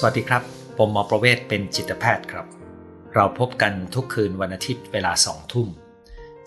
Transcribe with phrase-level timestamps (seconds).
[0.00, 0.42] สวัสดีครับ
[0.78, 2.46] ผมหมอประเวศเป็นจิตแพทย์ครับ
[3.14, 5.68] เราพบกันทุกคืนวันอาทิตย์เวลาสองทุ่ม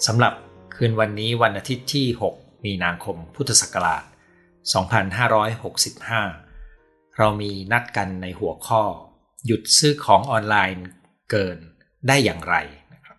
[0.06, 0.34] สำหรับ
[0.76, 2.06] คืนวันนี้วันอาทิตย์ที่
[2.36, 4.04] 6 มีนาคมพุทธศักราช
[5.80, 8.84] 2565 เรามีนัดกันในหัวข้อ
[9.46, 10.88] หยุดซื้อของออนไลน์
[11.32, 11.58] เกิน
[12.08, 12.56] ได้อย่างไร
[12.94, 13.18] นะครับ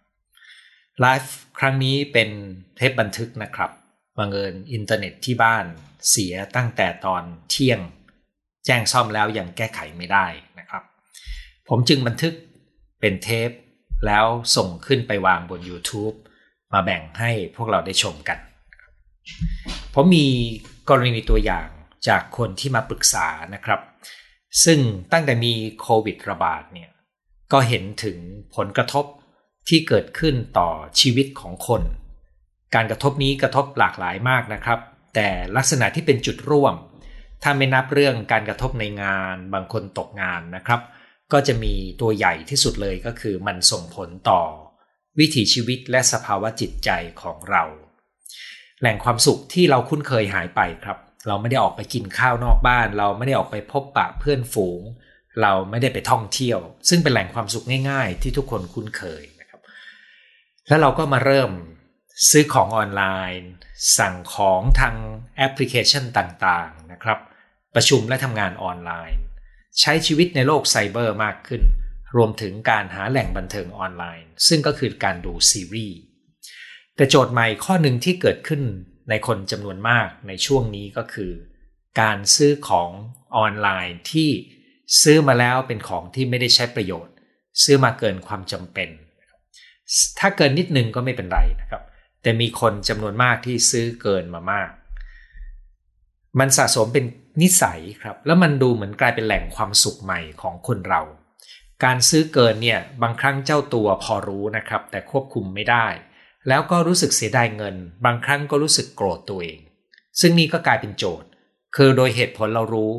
[1.01, 2.31] ไลฟ์ครั้งนี้เป็น
[2.77, 3.71] เทปบันทึกนะครับ
[4.19, 5.65] บังเอิญอินเทอร์เน็ตที่บ้าน
[6.11, 7.81] เสียตั้งแต่ตอนเที่ยง
[8.67, 10.27] แจ้งซ่อมแล้วยังแก้ไขไม่ได้
[10.59, 10.83] นะครับ
[11.69, 12.35] ผมจึงบันทึก
[13.01, 13.51] เป็นเทป
[14.07, 14.27] แล้ว
[14.57, 16.17] ส่งขึ้นไปวางบน YouTube
[16.73, 18.39] มาแบ่งให้พวกเราได้ชมกัน
[19.95, 20.27] ผมมี
[20.89, 21.69] กรณีตัวอย่าง
[22.09, 23.81] จากคนที่มาปรึกษานะครับ
[24.65, 24.81] ซึ่ง
[25.13, 26.91] ตั้งแต่มีโควิดระบาดเนี่ย
[27.53, 28.19] ก็เห็นถึง
[28.57, 29.05] ผลกระทบ
[29.69, 30.71] ที่เกิดขึ้นต่อ
[31.01, 31.83] ชีวิตของคน
[32.75, 34.79] การกระทบนี้กระทบหลากหลายมากนะครับ
[35.15, 36.75] แต่ลักษณะที่เป็นจุดร่วม
[37.43, 40.81] ถ้าไม่นับเรื่องการกระทบในงานบางคนตกงานนะครับ
[41.33, 44.43] ก็จะมีตัวใหญ่ที่สุดเลยก็คือมันส่งผลต่อ
[45.19, 46.91] วิถีชีวิตและสภาวะจิตใจ
[47.23, 47.65] ของเรา
[48.81, 54.81] แหล่งความสุขที่เราคุ้นเคยหายไปครับ เราไม่ได้ออกไปกินข้าวนอกบ้าน เราไม่ได้ออกไปพบปะเพื่อนฝูง
[55.43, 59.61] เราไม่ได้ไปท่องเที่ยว ซึ่งเป็นแหล่งความสุขง่าย ๆ ที่ทุกคนคุ้นเคยนะครับ
[60.69, 61.51] แล้วเราก็มาเริ่ม
[62.31, 63.03] ซื้อของออนไล
[63.39, 63.51] น์
[63.99, 64.95] สั่งของทาง
[65.37, 67.19] แอปพลิเคชันต่างๆนะครับ
[67.75, 69.21] ประชุมและทำงานออนไลน์
[69.81, 71.63] ใช้ชีวิตในโลกไซเบอร์มากขึ้น
[72.17, 75.99] รวมถึงการหาแหล่งบันเทิงออนไลน์ ซึ่งก็คือการดูซีรีส์
[76.97, 78.63] แต่โจทย์ใหม่ข้อหนึ่งที่เกิดขึ้น
[79.11, 81.33] ในคนจำนวนมากในช่วงนี้ก็คือ
[82.01, 82.91] การซื้อของ
[83.37, 84.31] ออนไลน์ที่
[85.03, 87.15] ซื้อมาแล้วเป็นของที่ไม่ได้ใช้ประโยชน์
[87.63, 88.89] ซื้อมาเกินความจำเป็น
[90.19, 91.83] ถ้าเกินนิดนึงก็ไม่เป็นไรนะครับ
[92.23, 94.71] แต่มีคนจำนวนมากที่ซื้อเกินมามาก
[96.39, 97.05] มันสะสมเป็น
[97.43, 101.03] นิสัยครับ แล้วมันดูเหมือนกลายเป็นแหล่งความสุขใหม่ของคนเรา
[101.85, 105.87] การซื้อเกินเนี่ยบางครั้งเจ้าตัวพอรู้นะครับ แต่ควบคุมไม่ได้
[106.49, 109.59] แล้วก็รู้สึกเสียดายเงิน บางครั้งก็รู้สึกโกรธตัวเอง
[110.21, 111.29] ซึ่งนี่ก็กลายเป็นโจทย์
[111.77, 112.93] คือโดยเหตุผลเรารู้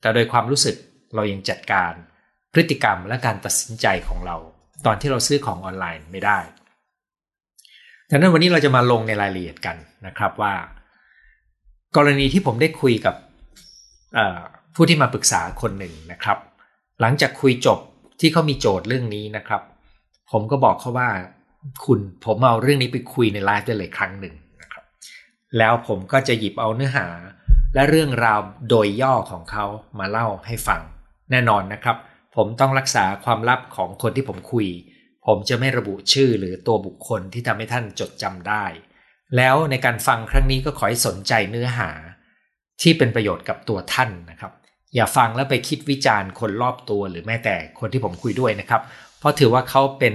[0.00, 0.76] แต่โดยความรู้สึก
[1.14, 1.92] เรายังจัดการ
[2.52, 4.36] พฤติกรรมและการตัดสินใจของเรา
[4.86, 6.38] ตอนที่เราซื้อของออนไลน์ไม่ได้
[8.10, 9.76] ดังนั้นวันนี้เราจะมาลงในรายละเอียดกัน
[10.06, 10.54] นะครับว่า
[11.96, 13.14] กรณีที่ผมได้คุยกับ
[14.74, 16.38] ผู้ที่มาปรึกษาคนหนึ่งนะครับ
[17.00, 17.78] หลังจากคุยจบ
[18.20, 19.62] ที่เขามีโจทย์เรื่องนี้นะครับ
[20.30, 21.10] ผมก็บอกเขาว่า
[21.84, 24.84] คุณผมเอาเรื่องนี้ไปคุยในไลฟ์ได้เลยครั้งหนึ่งนะครับ
[25.58, 27.06] แล้วผมก็จะหยิบเอาเนื้อหา
[27.74, 28.40] และเรื่องราว
[28.70, 29.64] โดยย่อของเขา
[29.98, 30.80] มาเล่าให้ฟัง
[31.30, 31.96] แน่นอนนะครับ
[32.36, 34.66] ผมต้องรักษาความลับของคนที่ผมคุย
[35.26, 38.64] ผมจะไม่ระบุชื่อหรือตัวบุคคลที่ทำให้ท่านจดจำได้
[39.36, 41.90] แล้วในการฟังครั้งนี้ก็ขอให้สนใจเนื้อหา
[42.82, 44.52] ที่เป็นประโยชน์กับตัวท่านนะครับ
[44.94, 48.82] อย่าฟังแล้วไปคิดวิจารณ์คนรอบตัวหรือแม้แต่คนที่ผมคุยด้วยนะครับ
[49.18, 50.14] เพราะถือว่าเขาเป็น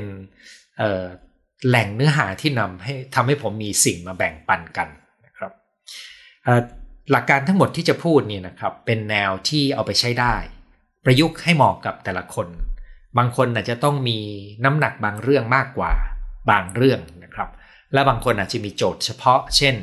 [1.67, 4.87] แหล่งเนื้อหาที่นำให้ทำให้ผมมีสิ่งมาแบ่งปันกัน
[5.25, 5.51] นะครับ
[7.11, 10.35] หลักการทั้งหมดที่จะพูดนี่นะครับ เป็นแนวที่เอาไปใช้ได้
[11.05, 12.47] ประยุกต์ให้เหมาะกับแต่ละคน
[13.17, 14.19] บางคนอาจจะต้องมี
[14.65, 15.93] น้ำหนักบางเรื่องมากกว่า
[16.49, 17.49] บางเรื่องนะครับ
[17.95, 19.75] และบางคนอาจจะมีโจทย์เฉพาะ เช่น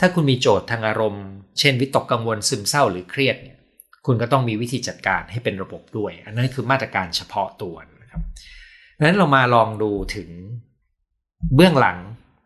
[0.00, 1.26] ถ้าคุณมีโจทย์ทางอารมณ์
[1.58, 3.58] เช่น วิตกกังวลซึมเศร้าหรือเครียดเนี่ย
[4.06, 8.22] คุณก็ต้องมีวิธีจัดการให้เป็นระบบด้วย อันนั้นคือมาตรการเฉพาะตัวนะครับ
[8.96, 10.28] ดังนั้นเรามาลองดูถึง
[11.54, 11.98] เบื้องหลัง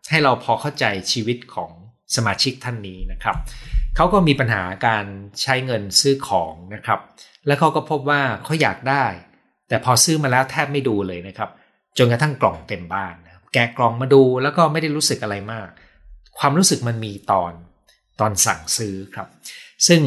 [0.09, 1.71] ให้เราพอเข้าใจชีวิตของ
[2.15, 3.35] สมาชิกท่านนี้นะครับ
[3.95, 5.05] เขาก็มีปัญหาการ
[5.41, 6.99] ใช้เงินซื้อของนะครับ
[7.47, 9.05] แล้วเขาก็พบว่าเขาอยากได้
[9.67, 11.49] แต่พอซื้อมาแล้วแทบไม่ดูเลยนะครับ
[11.97, 13.13] จนกระทั่งกล่องเต็มบ้าน
[13.55, 15.67] แกะกล่องมาดูแล้วก็ไม่ได้รู้สึกอะไรมาก
[16.39, 17.53] ความรู้สึกมันมีตอน
[18.19, 19.27] ตอนสั่งซื้อครับ
[19.87, 20.01] ซึ่ง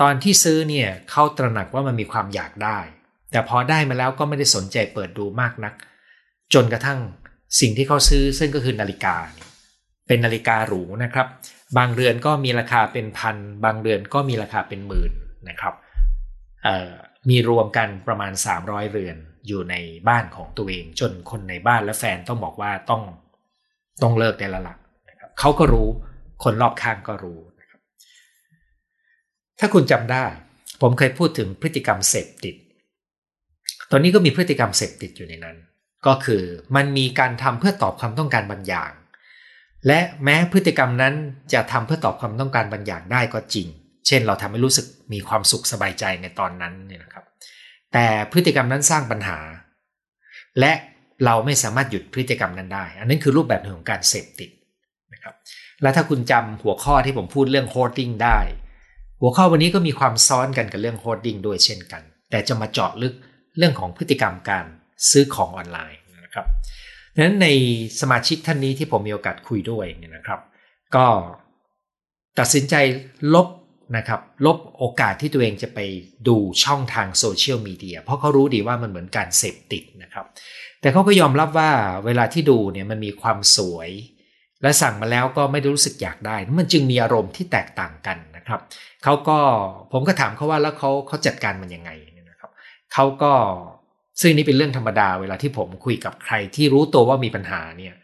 [0.00, 2.78] ตอนที่ซื้อเนี่ยเขาตระหนักว่ามันมีความอยากได้
[3.30, 5.74] แต่พอได้มาแล้วก็ไม่ได้สนใจเปิดดูมากนัก
[6.54, 6.98] จนกระทั่ง
[7.60, 9.16] สิ่งที่เขาซื้อซึ่งก็คือนาฬิกา
[10.06, 11.26] เป็นนาฬิกาหรูนะครับ
[11.78, 15.12] บางเรือนก็มีราคาเป็นพัน บางเรือนก็มีราคาเป็นหมื่น
[15.48, 15.74] นะครับ
[17.30, 18.32] มีรวมกันประมาณ
[18.62, 19.16] 300 เรือน
[19.48, 19.74] อยู่ใน
[20.08, 23.02] บ้านของตัวเอง จนคนในบ้านและแฟนต้องบอกว่าต้อง
[24.02, 24.76] ต้องเลิกได้ล้วล่ะ
[25.08, 25.88] นะครับเขาก็รู้
[26.44, 27.80] คนรอบข้างก็รู้นะครับ
[29.58, 30.24] ถ้าคุณจำได้
[30.80, 32.54] ผมเคยพูดถึงพฤติกรรมเสพติด
[33.90, 35.56] ตอนนี้ก็มีพฤติกรรมเสพติดอยู่ในนั้น
[36.06, 36.42] ก็คือ
[36.76, 38.90] มันมีการทำเพื่อตอบความต้องการบางอย่าง
[39.86, 41.14] และแม้พฤติกรรมนั้น
[41.52, 43.66] จะทำเพื่อตอบความต้องการบางอย่างได้ก็จริง
[44.06, 47.24] เช่น เราทำให้รู้สึกมีความสุขสบายใจในตอนนั้นเนี่ยนะครับ
[47.92, 49.38] แต่พฤติกรรมนั้นสร้างปัญหา
[50.60, 50.72] และ
[51.24, 54.50] เราไม่สามารถหยุดพฤติกรรมนั้นได้ อันนั้นคือรูปแบบหนึ่งของการเสพติด
[55.12, 55.34] นะครับ
[55.82, 58.38] และถ้าคุณจำหัวข้อที่ผมพูดเรื่อง hoarding ได้
[59.20, 63.14] หัวข้อวันนี้ก็มีความซ้อนกันกับเรื่อง hoarding ด้วยเช่นกัน แต่จะมาเจาะลึก
[63.58, 64.64] เรื่องของพฤติกรรมการ
[65.10, 66.46] ซื้อของออนไลน์นะครับ
[67.14, 67.48] ดังนั้นใน
[68.00, 70.40] สมาชิกท่านนี้ที่ผมมีโอกาสคุยด้วยเนี่ยนะครับ
[70.94, 71.06] ก็
[72.38, 72.74] ตัดสินใจ
[73.34, 73.48] ลบ
[73.96, 75.78] นะครับลบโอกาสที่ตัวเองจะไป
[76.28, 80.26] ดูช่องทางโซเชียลมีเดียเพราะเขารู้ดีว่ามันเหมือนการเสพติดนะครับ
[80.80, 81.70] แต่เขาก็ยอมรับว่า
[82.06, 83.90] เวลาที่ดูเนี่ยมันมีความสวย
[84.62, 88.60] และสั่งมาแล้วก็ไม่ได้รู้สึกอยากได้ มันจึงมีอารมณ์ที่แตกต่างกันนะครับ
[89.04, 89.38] เขาก็
[89.92, 91.90] ผมก็ถามเขาว่าแล้วเขาเขาจัดการมันยังไง
[92.30, 92.50] นะครับ
[92.92, 93.32] เขาก็
[94.20, 97.94] ซึ่งนี่เป็นเรื่องธรรมดาเวลาที่ผมคุยกับใครที่รู้ตัวว่ามีปัญหาเนี่ย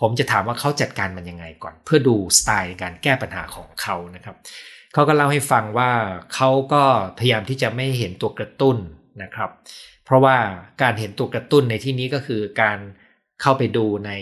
[0.00, 4.36] ผมจะถามว่าเขาจัดการมันยังไงก่อน เพื่อดูสไตล์การแก้ปัญหาของเขานะครับ
[4.94, 5.92] เขาก็เล่าให้ฟังว่า
[6.34, 6.84] เขาก็
[7.18, 8.76] พยายามที่จะไม่เห็นตัวกระตุ้น
[9.22, 9.50] นะครับ
[10.04, 10.36] เพราะว่า
[10.82, 12.78] การเห็นตัวกระตุ้นในที่นี้ก็คือการ
[13.40, 14.12] เข้าไปดูใน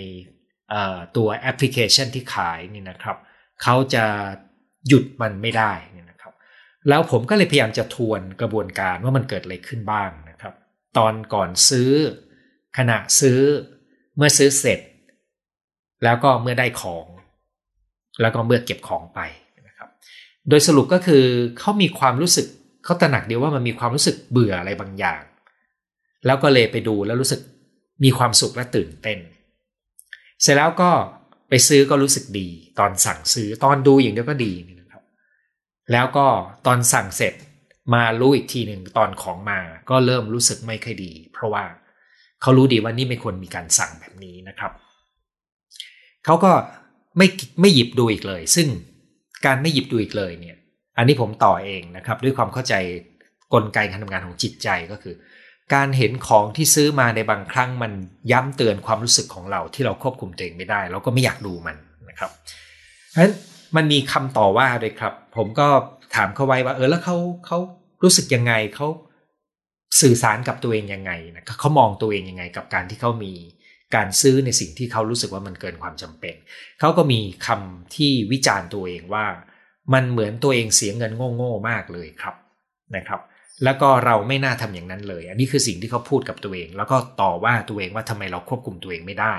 [1.17, 3.17] ตัวแอปพลิเคชันที่ขายนี่นะครับ
[3.63, 4.05] เขาจะ
[4.89, 6.35] หยุดมันไม่ได้นี่นะครับ
[6.89, 10.55] แล้วผมก็เลยพยายามจะทวนกระบวนการว่ามันเกิดอะไรขึ้นบ้างนะครับ
[10.99, 11.93] ตอนก่อนซื้อ
[12.79, 13.41] ขณะซื้อ
[14.17, 14.81] เมื่อซื้อเสร็จ
[16.05, 17.07] แล้วก็เมื่อได้ของ
[18.21, 19.21] แล้วก็เมื่อเก็บของไป
[20.49, 21.25] โดยสรุปก็คือ
[21.59, 22.47] เขามีความรู้สึก
[22.85, 25.23] เขาตระหนักเดียวว่ามันมีความรู้สึกเบื่ออะไรบางอย่าง
[26.27, 27.41] แล้วก็เลยไปดูแล้วรู้สึก
[28.05, 29.19] มีความสุขและตื่นเต้น
[30.43, 30.91] เสร็จแล้วก็
[31.49, 32.49] ไปซื้อก็รู้สึกดี
[32.79, 35.03] ตอนสั่งซื้อตอนดูอย่างเดียวก็ดีนะครับ
[35.93, 36.27] แล้วก็
[36.67, 37.35] ตอนสั่งเสร็จ
[37.95, 39.61] มารู้อีกทีหนึ่งตอนของมา
[39.91, 41.65] ก็เริ่มรู้สึกไม่ค่อยดี เพราะว่า
[42.43, 44.73] เขารู้ดีว่านี่ไม่ควรมีการสั่งแบบนี้นะครับ
[46.25, 46.53] เขาก็
[47.17, 47.27] ไม่
[47.61, 48.69] ไม่หยิบดูอีกเลย ซึ่ง
[49.47, 50.57] การไม่หยิบดูอีกเลยเนี่ย
[50.99, 52.75] อันนี้ผมต่อเองนะครับ ด้วยความเข้าใจ
[53.55, 55.15] กลไกการทำงานของจิตใจก็คือ
[55.75, 57.93] การเห็นของที่ซื้อมาในบางครั้งมัน
[58.33, 61.77] ย้ำเตือนความรู้สึกของเราที่เราควบคุมตัวเองไม่ได้ เราก็ไม่อยากดูมัน
[62.09, 62.31] นะครับ
[63.11, 63.35] เพราะฉะนั้น
[63.77, 65.69] มันมีคำต่อว่าด้วยครับ ผมก็
[66.15, 67.17] ถามเขาไว้ว่า เออแล้วเขา
[67.47, 67.59] เขา
[68.03, 68.89] รู้สึกยังไงเขา
[70.01, 73.33] สื่อสารกับตัวเองยังไงนะเขามองตัวเองยังไงกับการที่เขามี
[73.97, 76.35] การซื้อในสิ่งที่เขารู้สึกว่ามันเกินความจำเป็น
[76.81, 79.27] เขาก็มีคำที่วิจารณ์ตัวเองว่า
[79.95, 82.35] มันเหมือนตัวเองเสียเงินโง่ๆมากเลยครับ
[82.97, 83.21] นะครับ
[83.65, 89.35] แล้วก็เราไม่น่าทำอย่างนั้นเลย อันนี้คือสิ่งที่เขาพูดกับตัวเอง แล้วก็ต่อว่าตัวเองว่าทำไมเราควบคุมตัวเองไม่ได้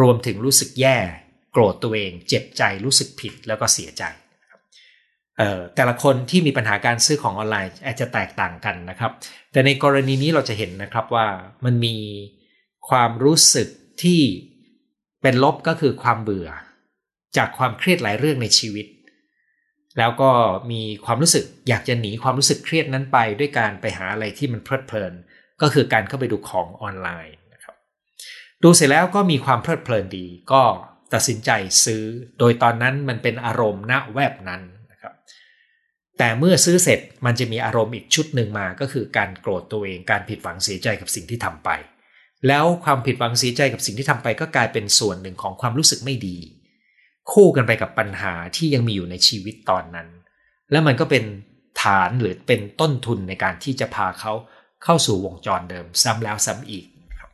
[0.00, 0.96] รวมถึงรู้สึกแย่
[1.52, 4.04] โกรธตัวเอง เจ็บใจรู้สึกผิดแล้วก็เสียใจ
[5.74, 9.12] แต่ละคนที่มีปัญหาการซื้อของออนไลน์อาจจะแตกต่างกันนะครับ
[9.52, 11.26] แต่ในกรณีนี้เราจะเห็นนะครับว่า
[11.64, 11.96] มันมี
[12.88, 13.68] ความรู้สึก
[14.02, 14.20] ที่
[15.22, 16.48] เป็นลบก็คือความเบื่อ
[17.36, 18.86] จากความเครียดหลายเรื่องในชีวิต
[19.98, 20.30] แล้วก็
[20.72, 25.12] มีความรู้สึกอยากจะหนีความรู้สึกเครียดนั้นไปด้วยการไปหาอะไรที่มันเพลิดเพลิน
[25.62, 27.76] ก็คือการเข้าไปดูของออนไลน์นะครับ
[28.62, 30.62] ดูเสร็จแล้วก็มีความเพลิดเพลินดี ก็
[31.14, 31.50] ตัดสินใจ
[31.84, 32.04] ซื้อ
[32.38, 34.62] โดยตอนนั้นมันเป็นอารมณ์ณแวบนั้น
[34.92, 35.14] นะครับ
[36.18, 41.70] แต่เมื่อซื้อเสร็จมันจะมีอารมณ์อีกชุดหนึ่งมาก็คือการโกรธตัวเองการผิดหวังเสียใจกับสิ่งที่ทำไป
[42.48, 46.38] แล้วความผิดหวังเสียใจกับสิ่งที่ทำไปก็กลายเป็นส่วนหนึ่งของความรู้สึกไม่ดี
[47.32, 50.08] คู่กันไปกับปัญหาที่ยังมีอยู่ในชีวิตตอนนั้น
[50.70, 51.24] แล้วมันก็เป็น
[51.82, 54.32] ฐานหรือเป็นต้นทุนในการที่จะพาเขา
[54.84, 56.86] เข้าสู่วงจรเดิมซ้ำแล้วซ้ำอีก
[57.18, 57.30] ครับ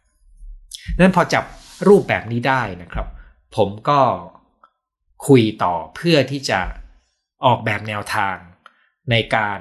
[0.98, 1.44] นั้นพอจับ
[1.88, 3.06] รูปแบบนี้ได้นะครับ
[3.56, 4.00] ผมก็
[5.28, 6.60] คุยต่อเพื่อที่จะ
[7.44, 8.36] ออกแบบแนวทาง
[9.10, 9.60] ในการ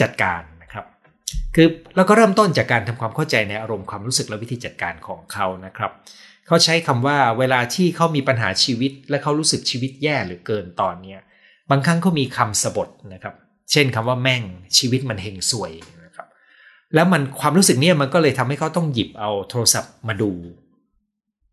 [0.00, 0.42] จัดการ
[1.54, 5.92] คือเราก็เริ่มต้นจากการทำความเข้าใจในอารมณ์ความรู้สึกและวิธีจัดการของเขานะครับ
[6.46, 11.20] เขาใช้คำว่าเวลาที่เขามีปัญหาชีวิต และเขารู้สึกชีวิตแย่หรือเกินตอนเนี้ย
[11.70, 13.34] บางครั้งเขามีคำสบทนะครับ
[13.72, 14.42] เช่นคำว่าแม่ง
[14.78, 15.72] ชีวิตมันเฮงซวย
[16.04, 16.26] นะครับ
[16.94, 20.32] แล้วมันความรู้สึกเนี้ยมันก็เลยทำให้เขาต้องหยิบเอาโทรศัพท์มาดู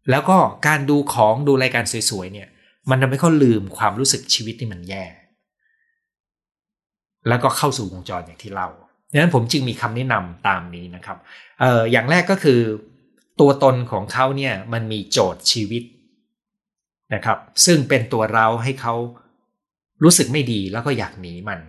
[0.09, 0.37] แล้วก็
[0.67, 2.47] การดูของดูรายการสวยๆเนี่ย
[2.89, 5.05] มันทำให้เขาลืมความรู้สึกชีวิตที่มันแย่
[7.27, 8.69] แล้วก็เข้าสู่วงจรอย่างที่เล่า
[9.15, 11.17] ดังนั้นผมจึงมีคำแนะนำตามนี้นะครับ
[11.59, 12.59] เอ่ออย่างแรกก็คือ
[13.39, 15.83] ตัวตนของเขาเนี่ยมันมีโจทย์ชีวิต
[17.13, 18.93] นะครับ ซึ่งเป็นตัวเราให้เขา
[20.03, 21.59] รู้สึกไม่ดีแล้วก็อยากหนีมัน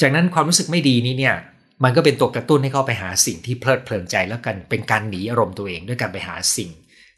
[0.00, 1.36] จากนั้นความรู้สึกไม่ดีนี้เนี่ย
[1.84, 6.70] มันก็เป็นตัวกระตุ้นให้เขาไปหาสิ่งที่เพลิดเพลินใจแล้วกันเป็นการหนีอารมณ์ตัวเองด้วยการไปหาสิ่ง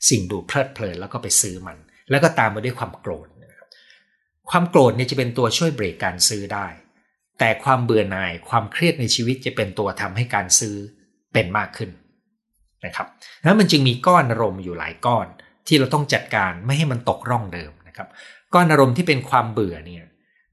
[0.08, 1.76] สิ่งดูเพลิดเพลินแล้วก็ไปซื้อมัน
[2.10, 3.68] แล้วก็ตามมาด้วยความโกรธครับ
[4.50, 6.66] ความโกรธเนี่ยจะเป็นตัวช่วยเบรกการซื้อได้
[7.38, 10.76] แต่ความเบื่อหน่ายความเครียดในชีวิตจะเป็นตัวทำให้การซื้อ
[11.32, 11.90] เป็นมากขึ้น
[12.86, 13.06] นะครับ
[13.44, 15.26] แล้วมันจึงมีก้อนอารมณ์อยู่หลายก้อน
[15.66, 18.08] ที่เราต้องจัดการไม่ให้มันตกร่องเดิมนะครับ
[18.54, 20.04] ก้อนอารมณ์ที่เป็นความเบื่อเนี่ย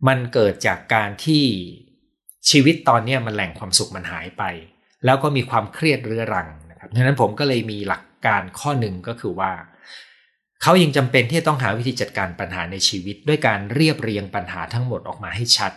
[0.08, 1.44] มันเกิดจากการที่
[2.50, 4.44] ชีวิตตอนนี้มันแหล่งความสุขมันหายไป
[5.06, 9.52] แล้วก็มีความเครียดเรื้อรังนะครับดังนั้นผมก็เลยมีหลักการข้อหนึ่งก็คือว่า
[10.62, 15.72] เขายังจำเป็นที่ต้องหาวิธีจัดการปัญหาในชีวิต ด้วยการเรียบเรียงปัญหาทั้งหมดออกมาให้ชัด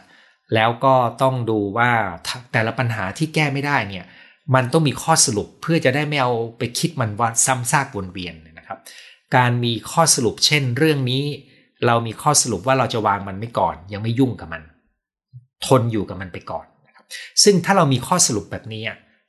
[0.54, 1.90] แล้วก็ต้องดูว่า
[2.52, 4.04] แต่ละปัญหาที่แก้ไม่ได้เนี่ย
[4.54, 8.78] มันต้องมีข้อสรุปเพื่อจะได้ไม่เอาไปคิดมันว่าซ้ำซากวนเวียนนะครับ
[9.36, 11.24] การมีข้อสรุปเช่นเรื่องนี้
[11.86, 14.62] เรามีข้อสรุปว่าเราจะวางมันไม่ก่อน ยังไม่ยุ่งกับมัน
[15.66, 17.04] ทนอยู่กับมันไปก่อนนะครับ
[17.42, 18.82] ซึ่งถ้าเรามีข้อสรุปแบบนี้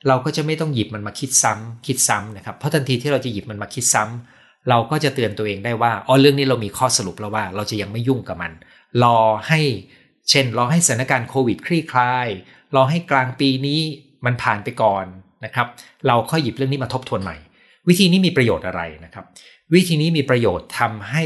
[0.08, 8.52] เราก็จะไม่ต้องหยิบมันมาคิดซ้ำคิดซ้ำนะครับเพราะทันทีที่เราจะหยิบมันมาคิดซ้ำเราก็จะเตือนตัวเองได้ว่าอ๋อเรื่องนี้เรามีข้อสรุปแล้วว่า เราจะยังไม่ยุ่งกับมัน
[9.02, 9.60] รอให้
[10.30, 12.28] เช่นรอให้สถานการณ์โควิดคลี่คลาย
[12.74, 13.80] รอให้กลางปีนี้
[14.24, 15.04] มันผ่านไปก่อน
[15.44, 15.66] นะครับ
[16.06, 17.36] เราค่อยหยิบเรื่องนี้มาทบทวนใหม่
[17.88, 19.24] วิธีนี้มีประโยชน์อะไรนะครับ
[19.74, 21.22] วิธีนี้มีประโยชน์ทำให้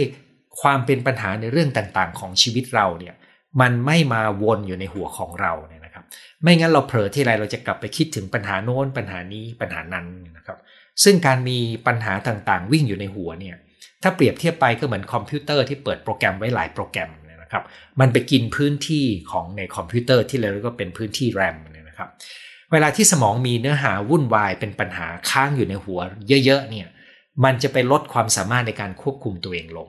[0.61, 3.15] ความเป็นปัญหาในเรื่องต่างๆ ของชีวิตเราเนี่ย
[3.61, 6.05] มันไม่มาวนอยู่ในหัวของเราเนี่ยนะครับ
[6.43, 10.59] ไม่งั้นเราเผลอที่ไรเราจะกลับไปคิดถึงปัญหาโน้นปัญหานี้ปัญหานั้นนะครับ
[11.05, 13.57] ซึ่งการมีปัญหาต่างๆ วิ่งอยู่ในหัวเนี่ย
[14.03, 17.11] ถ้าเปรียบเทียบไปก็เหมือนคอมพิวเตอร์ที่เปิดโปรแกรมไว้หลายโปรแกรม
[17.49, 17.65] นะครับ
[18.01, 21.57] มันไปกินพื้นที่ของในคอมพิวเตอร์ที่เราเรียกว่าเป็นพื้นที่แรม
[21.89, 22.09] นะครับ
[22.73, 26.01] เวลาที่สมองมีเนื้อหาวุ่นวายเป็นปัญหาค้างอยู่ในหัว
[26.45, 26.89] เยอะๆเนี่ย
[27.45, 29.89] มันจะไปลดความสามารถในการควบคุมตัวเองลง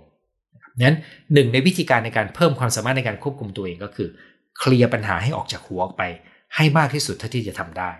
[0.81, 0.97] นั้น
[1.33, 4.09] หนึ่งในวิธีการในการเพิ่มความสามารถในการควบคุมตัวเองก็คือ
[4.59, 6.03] เคลียร์ปัญหาให้ออกจากหัวออกไป
[6.55, 7.91] ให้มากที่สุดเท่าที่จะทำได้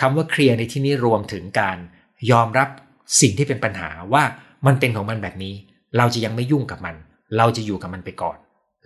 [0.00, 1.78] คำว่าเคลียร์ในที่นี้รวมถึงการ
[2.30, 2.68] ยอมรับ
[3.20, 4.24] สิ่งที่เป็นปัญหาว่า
[4.66, 5.54] มันเป็นของมันแบบนี้
[5.98, 6.94] เราจะยังไม่ยุ่งกับมัน
[7.38, 8.36] เราจะอยู่กับมันไปก่อน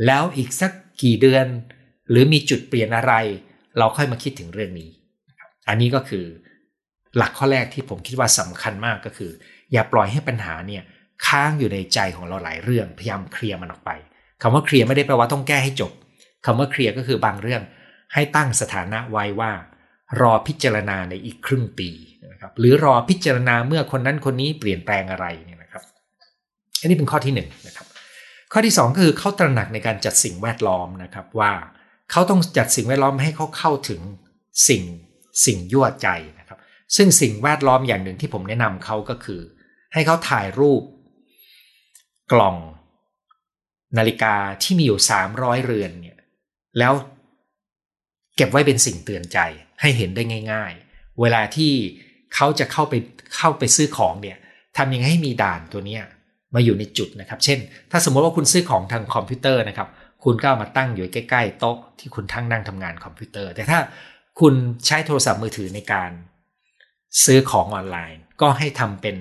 [0.07, 0.73] แล้วอีกสัก
[1.03, 1.47] กี่เดือน
[2.11, 3.15] หรือมีจุดเปลี่ยนอะไร
[3.79, 4.91] เราค่อยมาคิดถึงเรื่องนี้
[5.69, 6.25] อันนี้ก็คือ
[7.17, 9.31] หลักข้อแรกที่ผมคิดว่าสำคัญมากก็คือ
[9.73, 10.83] อย่าปล่อยให้ปัญหาเนี่ย
[11.26, 13.91] ค้างอยู่ในใจของเราหลายเรื่อง พยายามเคลียร์มันออกไป
[14.43, 15.93] คำว่าเคลียร์ไม่ได้แปลว่าต้องแก้ให้จบ
[16.47, 17.62] คำว่าเคลียร์ก็คือบางเรื่อง
[18.15, 19.53] ให้ตั้งสถานะไว้ว่า
[20.21, 21.91] รอพิจารณาในอีกครึ่งปี
[22.33, 25.83] นะครับหรือรอพิจารณาเมื่อคนนั้นคนนี้เปลี่ยนแปลงอะไรเนี่ยนะครับ
[26.81, 27.86] อันนี้เป็นข้อที่1นนะครับ
[28.59, 31.53] ข้อที่2ก็คือเขาตระหนักในการจัดสิ่งแวดล้อมนะครับว่า
[32.11, 34.01] เขาต้องจัดสิ่งแวดล้อมให้เขาเข้าถึง
[34.69, 34.83] สิ่ง
[35.47, 36.09] สิ่งยั่วใจ
[36.39, 36.59] นะครับ
[36.97, 39.41] ซึ่งสิ่งแวดล้อมอย่างหนึ่งที่ผมแนะนำเขาก็คือ
[39.93, 40.83] ให้เขาถ่ายรูป
[42.33, 42.57] กล่อง
[43.99, 45.01] นาฬิกาที่มีอยู่
[45.33, 46.19] 300 เรือนเนี่ย
[46.79, 46.93] แล้ว
[48.37, 49.39] เก็บไว้เป็นสิ่งเตือนใจ
[49.81, 50.23] ให้เห็นได้
[50.53, 51.73] ง่าย ๆ เวลาที่
[52.35, 52.95] เขาจะเข้าไป
[53.37, 54.39] เข้าไปซื้อของเนี่ย
[54.77, 56.05] ทำยังไงให้มีด่านตัวเนี้ย
[56.57, 57.59] มาอยู่ในจุดนะครับ เช่น
[57.91, 59.89] ถ้าสมมติว่าคุณซื้อของทางคอมพิวเตอร์นะครับ
[60.25, 63.79] คุณก็เอามาตั้งอยู่ใกล้ๆโต๊ะที่คุณทั้งนั่งทำงานคอมพิวเตอร์ แต่ถ้า
[64.41, 64.55] คุณ
[64.87, 66.11] ใช้โทรศัพท์มือถือในการ
[67.25, 69.17] ซื้อของออนไลน์ ก็ให้ทำเป็น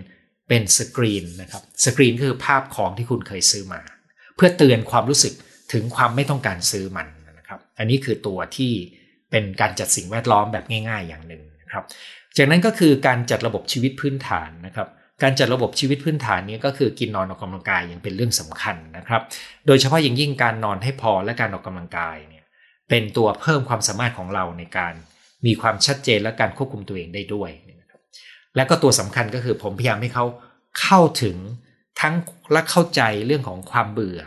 [0.47, 3.81] เป็นสกรีนนะครับสกรีนคือภาพของที่คุณเคยซื้อมา
[4.35, 5.33] เพื่อเตือนความรู้สึก
[5.73, 7.07] ถึงความไม่ต้องการซื้อมัน
[7.39, 8.71] นะครับ อันนี้คือตัวที่
[9.31, 11.83] เป็นการจัดสิ่งแวดล้อมแบบง่าย ๆ อย่างหนึ่งนะครับ
[12.37, 14.87] จากนั้นก็คือการจัดระบบชีวิตพื้นฐานนะครับ
[15.23, 19.21] การจัดระบบชีวิตพื้นฐานนี้ก็คือกินนอนออกกำลังกายยังเป็นเรื่องสำคัญนะครับ
[19.67, 22.43] โดยเฉพาะอย่างยิ่งการนอนให้พอและการออกกำลังกายเนี่ย
[22.89, 24.93] เป็นตัวเพิ่มความสามารถของเราในการ
[25.45, 27.49] มีความชัดเจนและการควบคุมตัวเองได้ด้วย
[27.81, 28.01] นะครับ
[28.55, 30.25] และก็ตัวสำคัญก็คือผมพยายามให้เขา
[30.81, 31.37] เข้าถึง
[32.01, 32.13] ทั้ง
[32.51, 34.21] และเข้าใจเรื่องของความเบื่อ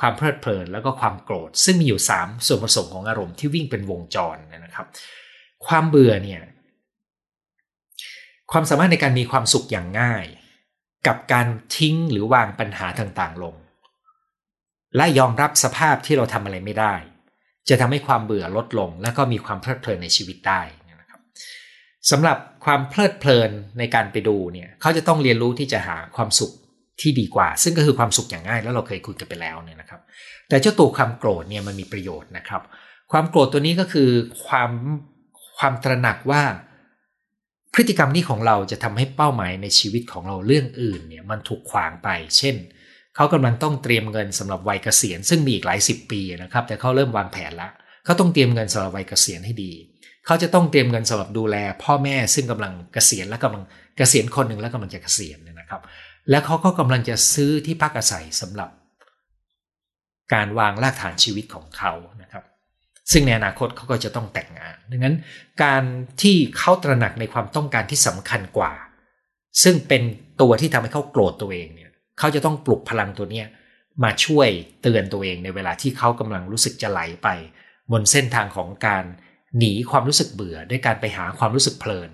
[0.00, 4.86] ความเพลิดเพลินแล้วก็ความโกรธ ซึ่งมีอยู่ 3 ส่วนผสมของอารมณ์ที่วิ่งเป็นวงจรนะครับ
[5.66, 6.42] ความเบื่อเนี่ย
[8.54, 10.24] ความสามารถในการมีความสุขอย่างง่าย
[11.06, 11.46] กับการ
[11.76, 13.54] ทิ้งหรือวางปัญหาต่างๆลง
[14.96, 16.94] และยอมรับสภาพที่เราทำอะไรไม่ได้
[17.68, 20.60] จะทำให้ความเบื่อลดลง และก็มีความเพลิดเพลินในชีวิตได้
[21.00, 21.20] นะครับ
[22.10, 26.52] สำหรับความเพลิดเพลินในการไปดูเนี่ยเขาจะต้องเรียนรู้ที่จะหาความสุข
[27.00, 30.00] ที่ดีกว่า ซึ่งก็คือความสุขอย่างง่าย แล้วเราเคยคุยกันไปแล้วเนี่ยนะครับ
[30.48, 32.62] แต่เจ้าตัวความโกรธเนี่ยมันมีประโยชน์นะครับ
[33.12, 34.10] ความโกรธตัวนี้ก็คือ
[34.46, 34.70] ความ
[35.58, 36.42] ความตระหนักว่า
[37.74, 42.56] พฤติกรรมนี้ของเราจะทำให้เป้าหมายในชีวิตของเราเรื่องอื่นเนี่ยมันถูกขวางไป เช่น
[43.16, 47.68] เขากำลังต้องเตรียมเงินสำหรับวัยเกษียณซึ่งมีอีกหลายสิบปีนะครับแต่เขาเริ่มวางแผนละ
[48.04, 49.72] เขาต้องเตรียมเงินสำหรับวัยเกษียณให้ดี
[50.26, 53.64] เขาจะต้องเตรียมเงินสำหรับดูแล พ่อแม่ซึ่งกำลังเกษียณและกำลัง
[53.96, 55.82] เกษียณคนหนึ่งแล้วกำลังจะเกษียณนะครับ
[56.30, 58.70] แล้วเขาก็กำลังจะซื้อที่พักอาศัยสำหรับ
[60.34, 62.44] การวางรากฐานชีวิตของเขานะครับ
[63.12, 65.16] ซึ่งในอนาคตเขาก็จะต้องแต่งงาน ดังนั้น
[65.62, 65.82] การ
[66.22, 68.72] ที่เขาตระหนักในความต้องการที่สำคัญกว่า
[69.62, 70.02] ซึ่งเป็น
[70.40, 73.46] ตัวที่ทำให้เขาโกรธตัวเองเนี่ยเขาจะต้องปลุกพลังตัวเนี้ย
[74.04, 74.48] มาช่วย
[74.82, 77.28] เตือนตัวเองในเวลาที่เขากำลังรู้สึกจะไหลไป
[77.92, 79.04] บนเส้นทางของการ
[79.58, 82.10] หนีความรู้สึกเบื่อ ด้วยการไปหาความรู้สึกเพลิน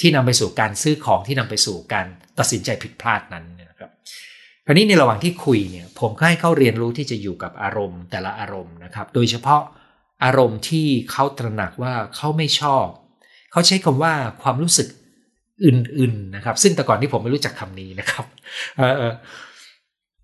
[0.00, 2.06] ที่นำไปสู่การซื้อของที่นำไปสู่การ
[2.38, 3.90] ตัดสินใจผิดพลาดนั้นนะครับ
[4.66, 9.62] คราวนี้ในระหว่างที่คุยเนี่ยผมก็ให้เขาเรียนรู้ที่จะอยู่กับอารมณ์แต่ละอารมณ์นะครับ โดยเฉพาะ
[10.24, 12.86] อารมณ์ที่เขาตระหนักว่าเขาไม่ชอบ
[13.52, 14.88] เขาใช้คำว่าความรู้สึก
[15.66, 18.24] อื่นๆนะครับ ซึ่งแต่ก่อนที่ผมไม่รู้จักคำนี้นะครับ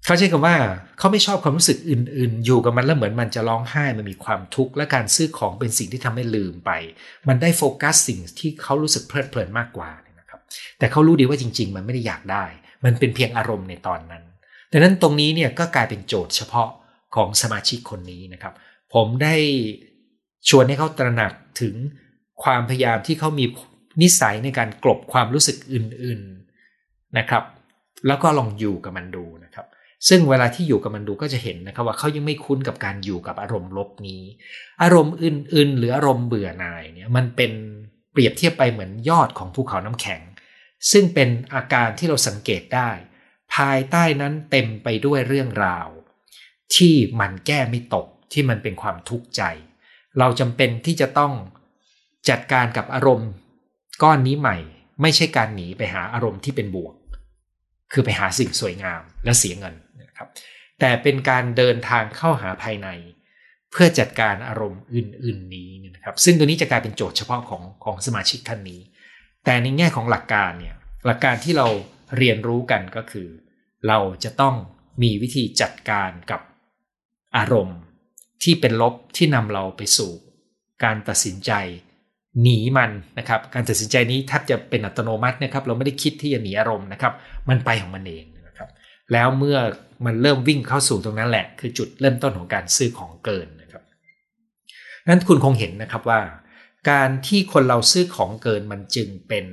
[0.04, 0.56] เขาใช้คำว่า
[0.98, 6.70] เขาไม่ชอบความรู้สึกอื่น ๆ อยู่กับมันแล้วเหมือนมันจะร้องไห้มันมีความทุกข์และการซื้อของเป็นสิ่งที่ทำให้ลืมไป
[7.28, 10.40] มันได้โฟกัสสิ่งที่เขารู้สึกเพลิดเพลินมากกว่านะครับ
[10.78, 12.44] แต่เขารู้ดีว่าจริง ๆ มันไม่ได้อยากได้
[12.84, 14.24] มันเป็นเพียงอารมณ์ในตอนนั้น
[14.72, 16.68] ดังนั้นตรงนี้เนี่ยก็กลายเป็นโจทย์เฉพาะ
[17.14, 18.54] ของสมาชิกคนนี้นะครับ
[18.94, 19.36] ผมได้
[20.48, 21.74] ชวนให้เขาตระหนักถึง
[22.42, 23.44] ความพยายามที่เขามี
[24.02, 27.44] นิสัยในการกลบความรู้สึกอื่นๆนะครับ
[28.06, 29.66] แล้วก็ลองอยู่กับมันดูนะครับ
[30.08, 34.22] ซึ่งเวลาที่อยู่กับมันดูก็จะเห็นนะครับว่าเขายังไม่คุ้นกับการอยู่กับอารมณ์ลบนี้
[34.82, 37.52] อารมณ์อื่น ๆ หรืออารมณ์เบื่อหน่ายเนี่ยมันเป็น
[38.12, 40.20] เปรียบเทียบไปเหมือนยอดของภูเขาน้ำแข็ง
[40.90, 42.90] ซึ่งเป็นอาการที่เราสังเกตได้
[43.54, 45.88] ภายใต้นั้นเต็มไปด้วยเรื่องราว
[46.76, 49.42] ที่มันแก้ไม่ตก ที่มันเป็นความทุกข์ใจ
[50.18, 51.32] เราจำเป็นที่จะต้อง
[52.28, 53.30] จัดการกับอารมณ์
[54.02, 54.56] ก้อนนี้ใหม่
[55.02, 56.94] ไม่ใช่การหนีไปหาอารมณ์ที่เป็นบวก
[57.92, 60.28] คือไปหาสิ่งสวยงามและเสียเงินนะครับ
[60.80, 62.88] แต่เป็นการเดินทางเข้าหาภายใน
[63.72, 68.80] เพื่อจัดการอารมณ์อื่น ๆ นี้นะครับ ซึ่งตัวนี้จะกลายเป็นโจทย์เฉพาะของของสมาชิกท่านนี้
[69.44, 71.68] แต่ในแง่ของหลักการเนี่ยหลักการที่เรา
[72.16, 73.28] เรียนรู้กันก็คือ
[73.88, 74.54] เราจะต้อง
[75.02, 76.40] มีวิธีจัดการกับ
[77.36, 77.78] อารมณ์
[78.42, 80.10] ที่เป็นลบที่นำเราไปสู่
[80.84, 81.52] การตัดสินใจ
[82.42, 87.12] หนีมันนะครับ การตัดสินใจนี้แทบจะเป็นอัตโนมัตินะครับ เราไม่ได้คิดที่จะหนีอารมณ์นะครับ
[87.48, 88.68] มันไปของมันเองนะครับ
[89.12, 89.58] แล้วเมื่อ
[90.04, 93.82] มันเริ่มวิ่งเข้าสู่ตรงนั้นแหละ คือจุดเริ่มต้นของการซื้อของเกินนะครับ
[95.08, 96.20] นั้นคุณคงเห็นนะครับว่า
[96.90, 99.46] การที่คนเราซื้อของเกินมันจึงเป็น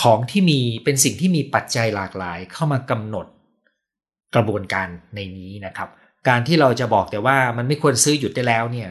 [0.00, 3.26] ของที่มีเป็นสิ่งที่มีปัจจัยหลากหลายเข้ามากำหนด
[4.34, 5.88] กระบวนการในนี้นะครับ
[6.28, 8.90] การที่เราจะบอกแต่ว่ามันไม่ควรซื้อหยุดได้แล้วเนี่ย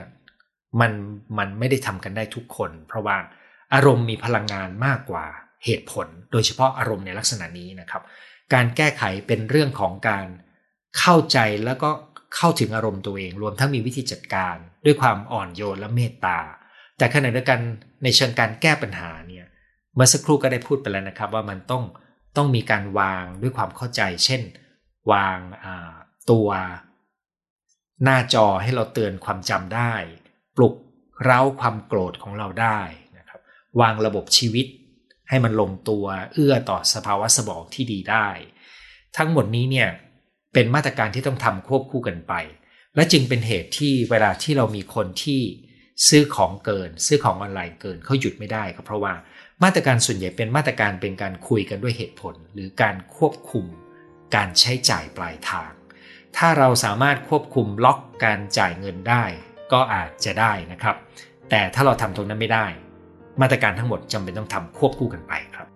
[0.81, 0.91] มัน
[1.37, 3.17] มันไม่ได้ทำกันได้ทุกคน เพราะว่า
[3.73, 5.25] อารมณ์มีพลังงานมากกว่า
[5.65, 8.03] เหตุผล โดยเฉพาะอารมณ์ในลักษณะนี้นะครับ
[8.53, 10.25] การแก้ไขเป็นเรื่องของการ
[10.99, 11.89] เข้าใจแล้วก็
[12.35, 16.39] เข้าถึงอารมณ์ตัวเอง รวมทั้งมีวิธีจัดการ ด้วยความอ่อนโยนและเมตตา
[16.97, 17.59] แต่ขณะเดียวกัน
[18.03, 19.45] ในเชิงการแก้ปัญหาเนี่ย
[19.95, 21.83] เมื่อสักครู่ก็ได้พูดไปแล้วนะครับ ว่ามันต้อง
[22.37, 24.41] ต้องมีการวางด้วยความเข้าใจ เช่น
[25.11, 25.37] วาง
[26.31, 26.49] ตัว
[28.03, 29.93] หน้าจอให้เราเตือนความจำได้
[30.55, 30.75] ปลุก
[31.23, 32.79] เร้าความโกรธของเราได้
[33.17, 33.39] นะครับ
[33.81, 34.67] วางระบบชีวิต
[35.29, 38.27] ให้มันลงตัวเอื้อต่อสภาวะสมองที่ดีได้
[39.17, 39.89] ทั้งหมดนี้เนี่ย
[40.53, 42.33] เป็นมาตรการที่ต้องทำควบคู่กันไป
[42.95, 45.41] และจึงเป็นเหตุที่เวลาที่เรามีคนที่
[46.07, 49.13] ซื้อของเกิน ซื้อของออนไลน์เกินเขาหยุดไม่ได้ก็เพราะว่า
[49.63, 53.65] มาตรการส่วนใหญ่เป็นมาตรการเป็นการคุยกันด้วยเหตุผล หรือการควบคุม
[54.35, 55.71] การใช้จ่ายปลายทาง
[56.37, 59.23] ถ้าเราสามารถควบคุมล็อกการจ่ายเงินได้
[59.73, 60.95] ก็อาจจะได้นะครับ
[61.49, 62.65] แต่ถ้าเราทำตรงนั้นไม่ได้
[63.41, 65.67] มาตรการทั้งหมดจำเป็นต้องทำควบคู่กันไปครับ